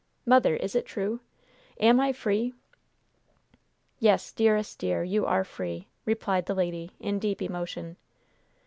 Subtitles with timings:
[0.25, 1.19] Mother, is it true?
[1.79, 2.55] Am I free?"
[3.99, 7.97] "Yes, dearest dear, you are free!" replied the lady, in deep emotion.